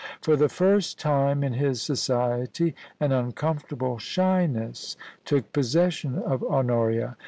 For 0.19 0.35
the 0.35 0.49
first 0.49 0.99
time 0.99 1.43
in 1.43 1.53
his 1.53 1.79
society 1.79 2.73
an 2.99 3.11
uncomfortable 3.11 3.99
shyness 3.99 4.97
took 5.25 5.51
possession 5.53 6.17
of 6.17 6.41
Honoria. 6.43 7.17